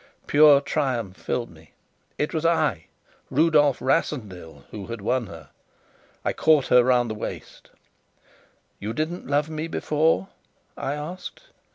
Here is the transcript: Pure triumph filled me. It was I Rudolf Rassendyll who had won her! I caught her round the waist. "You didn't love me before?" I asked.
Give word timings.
Pure 0.25 0.61
triumph 0.61 1.15
filled 1.15 1.51
me. 1.51 1.73
It 2.17 2.33
was 2.33 2.43
I 2.43 2.87
Rudolf 3.29 3.77
Rassendyll 3.79 4.63
who 4.71 4.87
had 4.87 4.99
won 4.99 5.27
her! 5.27 5.51
I 6.25 6.33
caught 6.33 6.69
her 6.69 6.83
round 6.83 7.11
the 7.11 7.13
waist. 7.13 7.69
"You 8.79 8.93
didn't 8.93 9.27
love 9.27 9.47
me 9.47 9.67
before?" 9.67 10.29
I 10.75 10.95
asked. 10.95 11.43